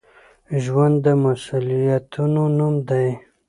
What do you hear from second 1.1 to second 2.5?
مسؤليتونو